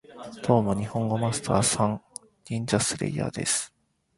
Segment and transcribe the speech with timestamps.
[0.47, 2.01] ドーモ、ニホンゴマスター＝サン！
[2.49, 3.71] ニンジャスレイヤーです